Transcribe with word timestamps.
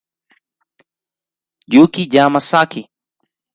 Yuki 1.73 2.03
Yamazaki 2.13 2.81